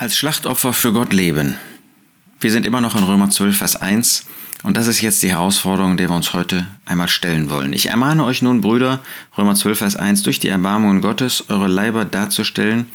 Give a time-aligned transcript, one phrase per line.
[0.00, 1.56] als Schlachtopfer für Gott leben.
[2.40, 4.24] Wir sind immer noch in Römer 12, Vers 1
[4.62, 7.74] und das ist jetzt die Herausforderung, der wir uns heute einmal stellen wollen.
[7.74, 9.00] Ich ermahne euch nun, Brüder,
[9.36, 12.86] Römer 12, Vers 1, durch die Erbarmungen Gottes eure Leiber darzustellen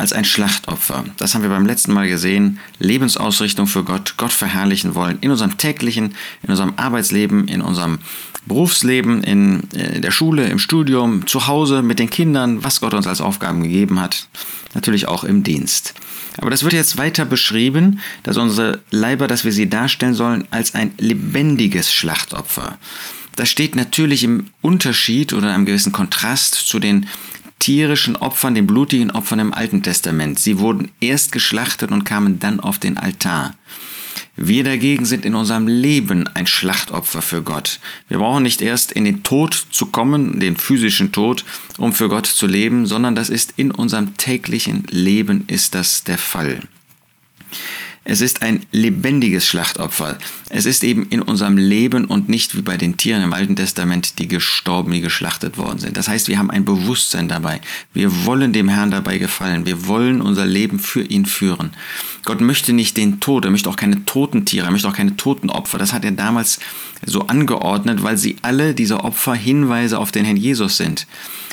[0.00, 1.04] als ein Schlachtopfer.
[1.18, 2.58] Das haben wir beim letzten Mal gesehen.
[2.78, 7.98] Lebensausrichtung für Gott, Gott verherrlichen wollen in unserem täglichen, in unserem Arbeitsleben, in unserem
[8.46, 12.94] Berufsleben, in, in äh, der Schule, im Studium, zu Hause, mit den Kindern, was Gott
[12.94, 14.26] uns als Aufgaben gegeben hat.
[14.74, 15.94] Natürlich auch im Dienst.
[16.38, 20.74] Aber das wird jetzt weiter beschrieben, dass unsere Leiber, dass wir sie darstellen sollen als
[20.74, 22.78] ein lebendiges Schlachtopfer.
[23.36, 27.06] Das steht natürlich im Unterschied oder einem gewissen Kontrast zu den
[27.60, 30.40] tierischen Opfern, den blutigen Opfern im Alten Testament.
[30.40, 33.54] Sie wurden erst geschlachtet und kamen dann auf den Altar.
[34.36, 37.78] Wir dagegen sind in unserem Leben ein Schlachtopfer für Gott.
[38.08, 41.44] Wir brauchen nicht erst in den Tod zu kommen, den physischen Tod,
[41.76, 46.18] um für Gott zu leben, sondern das ist in unserem täglichen Leben ist das der
[46.18, 46.60] Fall.
[48.10, 50.18] Es ist ein lebendiges Schlachtopfer.
[50.48, 54.18] Es ist eben in unserem Leben und nicht wie bei den Tieren im Alten Testament,
[54.18, 55.96] die gestorben, die geschlachtet worden sind.
[55.96, 57.60] Das heißt, wir haben ein Bewusstsein dabei.
[57.94, 59.64] Wir wollen dem Herrn dabei gefallen.
[59.64, 61.70] Wir wollen unser Leben für ihn führen.
[62.24, 65.16] Gott möchte nicht den Tod, er möchte auch keine toten Tiere, er möchte auch keine
[65.16, 65.78] toten Opfer.
[65.78, 66.58] Das hat er damals
[67.06, 71.06] so angeordnet, weil sie alle diese Opfer Hinweise auf den Herrn Jesus sind.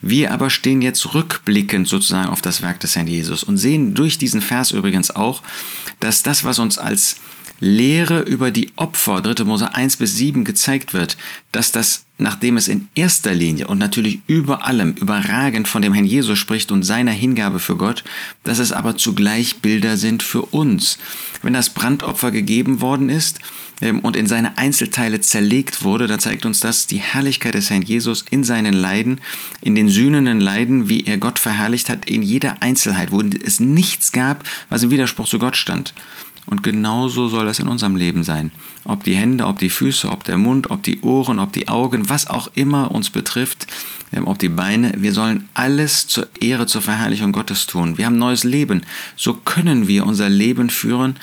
[0.00, 4.16] Wir aber stehen jetzt rückblickend sozusagen auf das Werk des Herrn Jesus und sehen durch
[4.18, 5.42] diesen Vers übrigens auch,
[5.98, 7.16] dass das, was uns als
[7.60, 9.44] Lehre über die Opfer, 3.
[9.44, 11.16] Mose 1 bis 7 gezeigt wird,
[11.50, 16.04] dass das, nachdem es in erster Linie und natürlich über allem überragend von dem Herrn
[16.04, 18.04] Jesus spricht und seiner Hingabe für Gott,
[18.44, 20.98] dass es aber zugleich Bilder sind für uns.
[21.42, 23.40] Wenn das Brandopfer gegeben worden ist
[23.80, 27.82] ähm, und in seine Einzelteile zerlegt wurde, da zeigt uns das die Herrlichkeit des Herrn
[27.82, 29.20] Jesus in seinen Leiden,
[29.60, 34.12] in den sühnenden Leiden, wie er Gott verherrlicht hat, in jeder Einzelheit, wo es nichts
[34.12, 35.92] gab, was im Widerspruch zu Gott stand.
[36.48, 38.50] Und genauso soll das in unserem Leben sein.
[38.84, 42.08] Ob die Hände, ob die Füße, ob der Mund, ob die Ohren, ob die Augen,
[42.08, 43.66] was auch immer uns betrifft,
[44.12, 47.98] ähm, ob die Beine, wir sollen alles zur Ehre, zur Verherrlichung Gottes tun.
[47.98, 48.82] Wir haben neues Leben.
[49.14, 51.16] So können wir unser Leben führen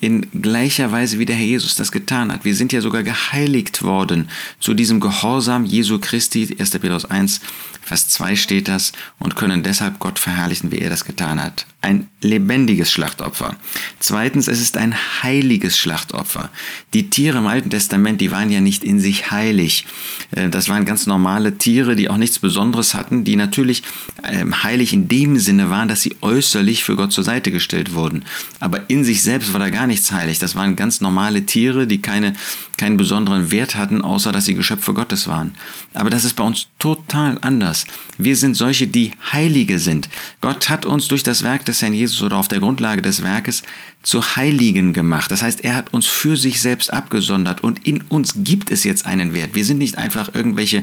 [0.00, 2.44] in gleicher Weise, wie der Herr Jesus das getan hat.
[2.44, 4.28] Wir sind ja sogar geheiligt worden
[4.60, 6.70] zu diesem Gehorsam Jesu Christi, 1.
[6.70, 7.40] Petrus 1,
[7.88, 11.66] Vers 2 steht das, und können deshalb Gott verherrlichen, wie er das getan hat.
[11.80, 13.56] Ein lebendiges Schlachtopfer.
[13.98, 16.50] Zweitens, es ist ein heiliges Schlachtopfer.
[16.92, 19.86] Die Tiere im Alten Testament, die waren ja nicht in sich heilig.
[20.32, 23.82] Äh, das waren ganz normale Tiere, die auch nichts Besonderes hatten, die natürlich
[24.22, 28.24] ähm, heilig in dem Sinne waren, dass sie äußerlich für Gott zur Seite gestellt wurden.
[28.60, 30.38] Aber in sich selbst war da gar nichts heilig.
[30.38, 32.34] Das waren ganz normale Tiere, die keine,
[32.76, 35.54] keinen besonderen Wert hatten, außer dass sie Geschöpfe Gottes waren.
[35.94, 37.86] Aber das ist bei uns total anders.
[38.16, 40.08] Wir sind solche, die Heilige sind.
[40.40, 43.64] Gott hat uns durch das Werk des Herrn Jesus oder auf der Grundlage des Werkes
[44.02, 45.30] zu Heiligen gemacht.
[45.30, 49.06] Das heißt, er hat uns für sich selbst abgesondert und in uns gibt es jetzt
[49.06, 49.54] einen Wert.
[49.54, 50.82] Wir sind nicht einfach irgendwelche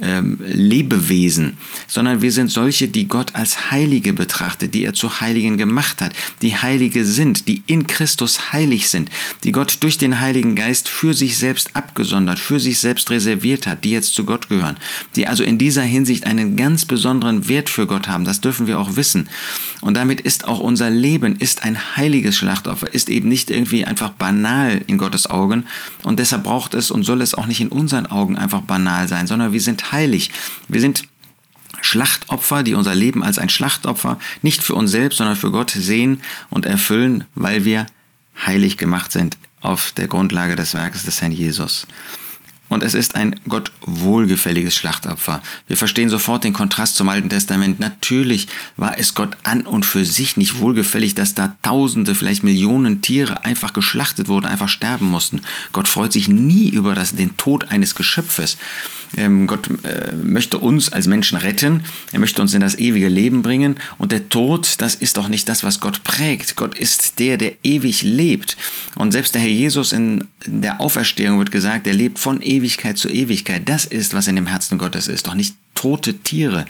[0.00, 1.58] ähm, Lebewesen,
[1.88, 6.12] sondern wir sind solche, die Gott als Heilige betrachtet, die er zu Heiligen gemacht hat,
[6.40, 9.10] die Heilige sind, die in Christus heilig sind,
[9.44, 13.84] die Gott durch den Heiligen Geist für sich selbst abgesondert, für sich selbst reserviert hat,
[13.84, 14.78] die jetzt zu Gott gehören,
[15.16, 18.24] die also in dieser Hinsicht einen ganz besonderen Wert für Gott haben.
[18.24, 19.28] Das dürfen wir auch wissen.
[19.82, 23.84] Und damit ist auch unser Leben ist ein heiliges Schlacht Schlachtopfer ist eben nicht irgendwie
[23.84, 25.64] einfach banal in Gottes Augen
[26.04, 29.26] und deshalb braucht es und soll es auch nicht in unseren Augen einfach banal sein,
[29.26, 30.30] sondern wir sind heilig.
[30.68, 31.04] Wir sind
[31.80, 36.20] Schlachtopfer, die unser Leben als ein Schlachtopfer nicht für uns selbst, sondern für Gott sehen
[36.50, 37.86] und erfüllen, weil wir
[38.36, 41.86] heilig gemacht sind auf der Grundlage des Werkes des Herrn Jesus
[42.72, 45.42] und es ist ein Gott wohlgefälliges Schlachtopfer.
[45.66, 47.80] Wir verstehen sofort den Kontrast zum Alten Testament.
[47.80, 53.02] Natürlich war es Gott an und für sich nicht wohlgefällig, dass da Tausende, vielleicht Millionen
[53.02, 55.42] Tiere einfach geschlachtet wurden, einfach sterben mussten.
[55.72, 58.56] Gott freut sich nie über das, den Tod eines Geschöpfes.
[59.16, 61.84] Ähm, Gott äh, möchte uns als Menschen retten.
[62.12, 63.76] Er möchte uns in das ewige Leben bringen.
[63.98, 66.56] Und der Tod, das ist doch nicht das, was Gott prägt.
[66.56, 68.56] Gott ist der, der ewig lebt.
[68.94, 73.08] Und selbst der Herr Jesus in der Auferstehung wird gesagt, er lebt von Ewigkeit zu
[73.08, 73.68] Ewigkeit.
[73.68, 76.64] Das ist, was in dem Herzen Gottes ist, doch nicht tote Tiere.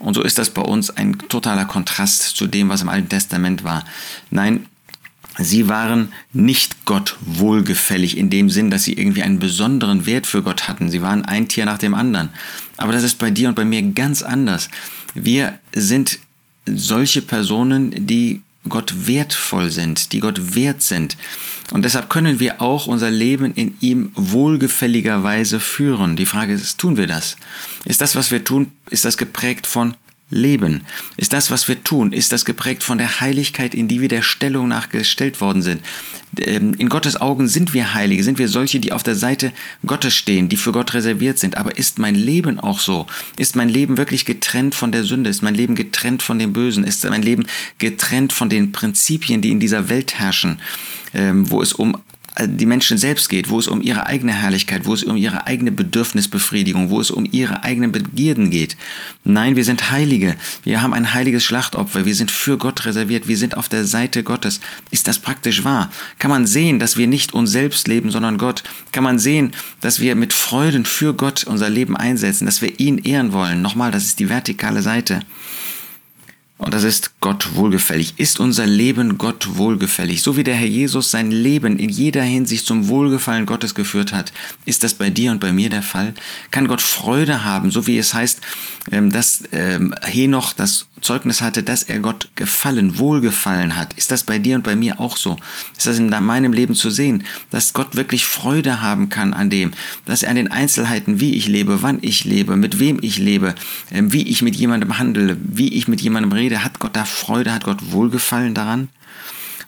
[0.00, 3.62] Und so ist das bei uns ein totaler Kontrast zu dem, was im Alten Testament
[3.62, 3.84] war.
[4.30, 4.66] Nein,
[5.38, 10.42] Sie waren nicht Gott wohlgefällig in dem Sinn, dass sie irgendwie einen besonderen Wert für
[10.42, 10.90] Gott hatten.
[10.90, 12.30] Sie waren ein Tier nach dem anderen.
[12.76, 14.68] Aber das ist bei dir und bei mir ganz anders.
[15.14, 16.18] Wir sind
[16.66, 21.16] solche Personen, die Gott wertvoll sind, die Gott wert sind.
[21.72, 26.16] Und deshalb können wir auch unser Leben in ihm wohlgefälligerweise führen.
[26.16, 27.36] Die Frage ist, tun wir das?
[27.84, 29.94] Ist das, was wir tun, ist das geprägt von
[30.30, 30.82] leben?
[31.16, 34.22] Ist das, was wir tun, ist das geprägt von der Heiligkeit, in die wir der
[34.22, 35.82] Stellung nachgestellt worden sind?
[36.38, 39.52] Ähm, in Gottes Augen sind wir Heilige, sind wir solche, die auf der Seite
[39.84, 41.56] Gottes stehen, die für Gott reserviert sind.
[41.56, 43.06] Aber ist mein Leben auch so?
[43.36, 45.28] Ist mein Leben wirklich getrennt von der Sünde?
[45.28, 46.84] Ist mein Leben getrennt von dem Bösen?
[46.84, 47.46] Ist mein Leben
[47.78, 50.60] getrennt von den Prinzipien, die in dieser Welt herrschen,
[51.12, 51.96] ähm, wo es um
[52.38, 55.72] die Menschen selbst geht, wo es um ihre eigene Herrlichkeit, wo es um ihre eigene
[55.72, 58.76] Bedürfnisbefriedigung, wo es um ihre eigenen Begierden geht.
[59.24, 60.36] Nein, wir sind Heilige.
[60.62, 62.06] Wir haben ein heiliges Schlachtopfer.
[62.06, 63.28] Wir sind für Gott reserviert.
[63.28, 64.60] Wir sind auf der Seite Gottes.
[64.90, 65.90] Ist das praktisch wahr?
[66.18, 68.62] Kann man sehen, dass wir nicht uns selbst leben, sondern Gott?
[68.92, 72.98] Kann man sehen, dass wir mit Freuden für Gott unser Leben einsetzen, dass wir ihn
[72.98, 73.60] ehren wollen?
[73.60, 75.20] Nochmal, das ist die vertikale Seite.
[76.60, 78.14] Und das ist Gott wohlgefällig.
[78.18, 80.22] Ist unser Leben Gott wohlgefällig?
[80.22, 84.30] So wie der Herr Jesus sein Leben in jeder Hinsicht zum Wohlgefallen Gottes geführt hat,
[84.66, 86.12] ist das bei dir und bei mir der Fall?
[86.50, 88.42] Kann Gott Freude haben, so wie es heißt,
[88.92, 93.92] ähm, dass ähm, Henoch das Zeugnis hatte, dass er Gott gefallen, wohlgefallen hat?
[93.94, 95.36] Ist das bei dir und bei mir auch so?
[95.76, 99.72] Ist das in meinem Leben zu sehen, dass Gott wirklich Freude haben kann an dem,
[100.04, 103.54] dass er an den Einzelheiten, wie ich lebe, wann ich lebe, mit wem ich lebe,
[103.90, 106.64] ähm, wie ich mit jemandem handle, wie ich mit jemandem rede?
[106.64, 107.52] Hat Gott da Freude?
[107.52, 108.88] Hat Gott Wohlgefallen daran?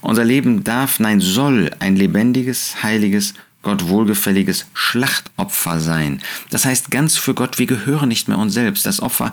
[0.01, 6.21] Unser Leben darf, nein, soll ein lebendiges, heiliges, Gott wohlgefälliges Schlachtopfer sein.
[6.51, 8.85] Das heißt ganz für Gott, wir gehören nicht mehr uns selbst.
[8.85, 9.33] Das Opfer,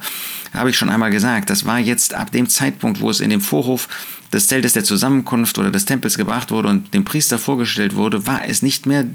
[0.54, 3.42] habe ich schon einmal gesagt, das war jetzt ab dem Zeitpunkt, wo es in dem
[3.42, 3.88] Vorhof
[4.32, 8.48] des Zeltes der Zusammenkunft oder des Tempels gebracht wurde und dem Priester vorgestellt wurde, war
[8.48, 9.06] es nicht mehr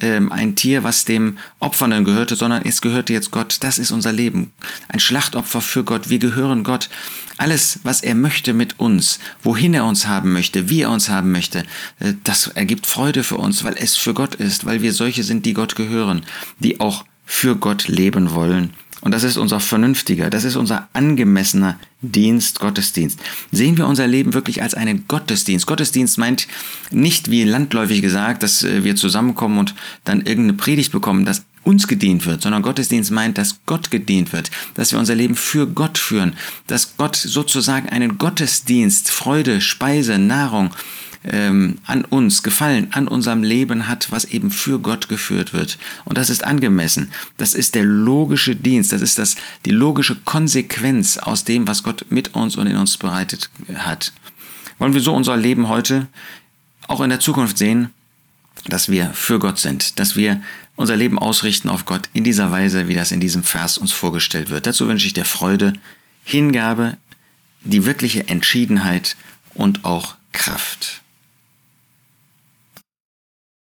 [0.00, 3.58] ähm, ein Tier, was dem Opfernden gehörte, sondern es gehörte jetzt Gott.
[3.60, 4.52] Das ist unser Leben.
[4.88, 6.08] Ein Schlachtopfer für Gott.
[6.08, 6.88] Wir gehören Gott.
[7.38, 11.32] Alles, was er möchte mit uns, wohin er uns haben möchte, wie er uns haben
[11.32, 11.64] möchte,
[12.00, 15.44] äh, das ergibt Freude für uns, weil es für Gott ist, weil wir solche sind,
[15.44, 16.22] die Gott gehören,
[16.58, 18.72] die auch für Gott leben wollen
[19.02, 23.20] und das ist unser vernünftiger, das ist unser angemessener Dienst, Gottesdienst.
[23.52, 25.66] Sehen wir unser Leben wirklich als einen Gottesdienst.
[25.66, 26.48] Gottesdienst meint
[26.90, 31.88] nicht, wie landläufig gesagt, dass äh, wir zusammenkommen und dann irgendeine Predigt bekommen, dass uns
[31.88, 35.98] gedient wird, sondern Gottesdienst meint, dass Gott gedient wird, dass wir unser Leben für Gott
[35.98, 36.34] führen,
[36.68, 40.70] dass Gott sozusagen einen Gottesdienst, Freude, Speise, Nahrung,
[41.30, 45.78] ähm, an uns gefallen, an unserem Leben hat, was eben für Gott geführt wird.
[46.04, 47.10] Und das ist angemessen.
[47.36, 48.92] Das ist der logische Dienst.
[48.92, 52.96] Das ist das, die logische Konsequenz aus dem, was Gott mit uns und in uns
[52.96, 54.12] bereitet hat.
[54.78, 56.06] Wollen wir so unser Leben heute
[56.88, 57.90] auch in der Zukunft sehen,
[58.68, 60.40] dass wir für Gott sind, dass wir
[60.76, 64.50] unser Leben ausrichten auf Gott in dieser Weise, wie das in diesem Vers uns vorgestellt
[64.50, 64.66] wird.
[64.66, 65.72] Dazu wünsche ich dir Freude,
[66.24, 66.96] Hingabe,
[67.62, 69.16] die wirkliche Entschiedenheit
[69.54, 71.02] und auch Kraft.